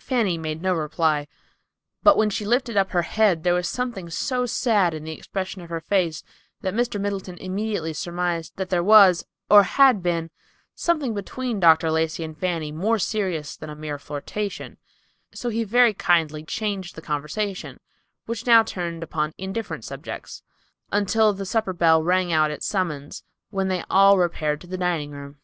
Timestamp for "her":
2.90-3.02, 5.70-5.80